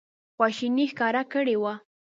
خواشیني 0.35 0.85
ښکاره 0.91 1.23
کړې 1.31 1.55
وه. 1.61 1.73